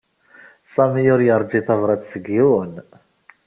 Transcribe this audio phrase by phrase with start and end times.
[0.73, 2.73] Sami ur yeṛji tabṛat seg yiwen.